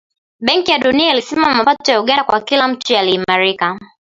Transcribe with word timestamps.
Benki 0.39 0.71
ya 0.71 0.77
Dunia 0.77 1.11
ilisema 1.13 1.53
mapato 1.53 1.91
ya 1.91 2.01
Uganda 2.01 2.23
kwa 2.23 2.39
kila 2.41 2.67
mtu 2.67 2.93
yaliimarika 2.93 3.79